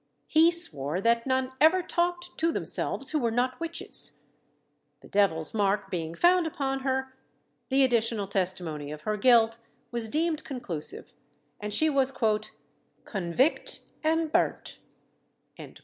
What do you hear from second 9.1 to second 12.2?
guilt was deemed conclusive, and she was